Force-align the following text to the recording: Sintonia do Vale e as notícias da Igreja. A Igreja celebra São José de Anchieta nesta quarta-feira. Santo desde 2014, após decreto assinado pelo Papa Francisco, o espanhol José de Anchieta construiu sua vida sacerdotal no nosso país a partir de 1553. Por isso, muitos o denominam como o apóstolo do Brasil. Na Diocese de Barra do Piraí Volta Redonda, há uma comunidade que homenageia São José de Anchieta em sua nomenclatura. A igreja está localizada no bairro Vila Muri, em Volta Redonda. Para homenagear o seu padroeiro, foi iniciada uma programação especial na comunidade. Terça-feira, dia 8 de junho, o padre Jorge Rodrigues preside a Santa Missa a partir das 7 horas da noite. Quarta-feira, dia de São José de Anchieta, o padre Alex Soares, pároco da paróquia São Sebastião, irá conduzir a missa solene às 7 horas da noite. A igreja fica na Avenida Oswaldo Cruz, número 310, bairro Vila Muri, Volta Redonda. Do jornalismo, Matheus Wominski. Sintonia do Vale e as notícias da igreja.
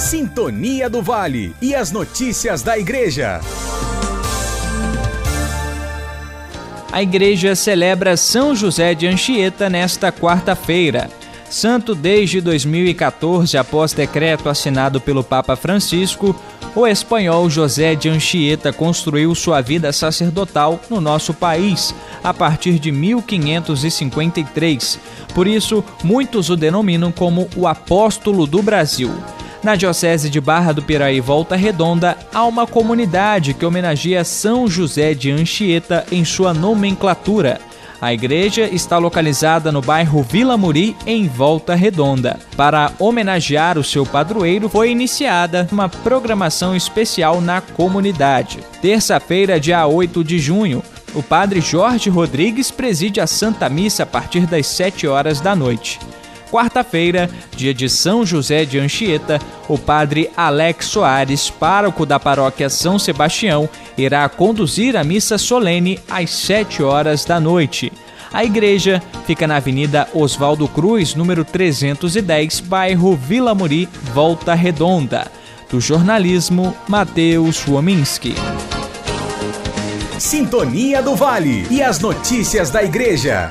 Sintonia 0.00 0.88
do 0.88 1.02
Vale 1.02 1.54
e 1.60 1.74
as 1.74 1.92
notícias 1.92 2.62
da 2.62 2.78
Igreja. 2.78 3.42
A 6.90 7.02
Igreja 7.02 7.54
celebra 7.54 8.16
São 8.16 8.56
José 8.56 8.94
de 8.94 9.06
Anchieta 9.06 9.68
nesta 9.68 10.10
quarta-feira. 10.10 11.10
Santo 11.50 11.94
desde 11.94 12.40
2014, 12.40 13.58
após 13.58 13.92
decreto 13.92 14.48
assinado 14.48 15.02
pelo 15.02 15.22
Papa 15.22 15.54
Francisco, 15.54 16.34
o 16.74 16.86
espanhol 16.86 17.50
José 17.50 17.94
de 17.94 18.08
Anchieta 18.08 18.72
construiu 18.72 19.34
sua 19.34 19.60
vida 19.60 19.92
sacerdotal 19.92 20.80
no 20.88 20.98
nosso 20.98 21.34
país 21.34 21.94
a 22.24 22.32
partir 22.32 22.78
de 22.78 22.90
1553. 22.90 24.98
Por 25.34 25.46
isso, 25.46 25.84
muitos 26.02 26.48
o 26.48 26.56
denominam 26.56 27.12
como 27.12 27.50
o 27.54 27.66
apóstolo 27.66 28.46
do 28.46 28.62
Brasil. 28.62 29.12
Na 29.62 29.76
Diocese 29.76 30.30
de 30.30 30.40
Barra 30.40 30.72
do 30.72 30.82
Piraí 30.82 31.20
Volta 31.20 31.54
Redonda, 31.54 32.16
há 32.32 32.46
uma 32.46 32.66
comunidade 32.66 33.52
que 33.52 33.66
homenageia 33.66 34.24
São 34.24 34.66
José 34.66 35.12
de 35.12 35.30
Anchieta 35.30 36.06
em 36.10 36.24
sua 36.24 36.54
nomenclatura. 36.54 37.60
A 38.00 38.14
igreja 38.14 38.62
está 38.62 38.96
localizada 38.96 39.70
no 39.70 39.82
bairro 39.82 40.22
Vila 40.22 40.56
Muri, 40.56 40.96
em 41.06 41.28
Volta 41.28 41.74
Redonda. 41.74 42.38
Para 42.56 42.92
homenagear 42.98 43.76
o 43.76 43.84
seu 43.84 44.06
padroeiro, 44.06 44.70
foi 44.70 44.90
iniciada 44.90 45.68
uma 45.70 45.90
programação 45.90 46.74
especial 46.74 47.42
na 47.42 47.60
comunidade. 47.60 48.60
Terça-feira, 48.80 49.60
dia 49.60 49.86
8 49.86 50.24
de 50.24 50.38
junho, 50.38 50.82
o 51.14 51.22
padre 51.22 51.60
Jorge 51.60 52.08
Rodrigues 52.08 52.70
preside 52.70 53.20
a 53.20 53.26
Santa 53.26 53.68
Missa 53.68 54.04
a 54.04 54.06
partir 54.06 54.46
das 54.46 54.66
7 54.68 55.06
horas 55.06 55.38
da 55.38 55.54
noite. 55.54 56.00
Quarta-feira, 56.50 57.30
dia 57.56 57.72
de 57.72 57.88
São 57.88 58.26
José 58.26 58.64
de 58.64 58.78
Anchieta, 58.78 59.38
o 59.68 59.78
padre 59.78 60.30
Alex 60.36 60.86
Soares, 60.86 61.48
pároco 61.48 62.04
da 62.04 62.18
paróquia 62.18 62.68
São 62.68 62.98
Sebastião, 62.98 63.68
irá 63.96 64.28
conduzir 64.28 64.96
a 64.96 65.04
missa 65.04 65.38
solene 65.38 66.00
às 66.10 66.30
7 66.30 66.82
horas 66.82 67.24
da 67.24 67.38
noite. 67.38 67.92
A 68.32 68.44
igreja 68.44 69.02
fica 69.26 69.46
na 69.46 69.56
Avenida 69.56 70.08
Oswaldo 70.12 70.66
Cruz, 70.66 71.14
número 71.14 71.44
310, 71.44 72.60
bairro 72.60 73.16
Vila 73.16 73.54
Muri, 73.54 73.88
Volta 74.12 74.54
Redonda. 74.54 75.30
Do 75.70 75.80
jornalismo, 75.80 76.76
Matheus 76.88 77.64
Wominski. 77.66 78.34
Sintonia 80.18 81.00
do 81.00 81.14
Vale 81.14 81.66
e 81.70 81.80
as 81.80 82.00
notícias 82.00 82.70
da 82.70 82.82
igreja. 82.82 83.48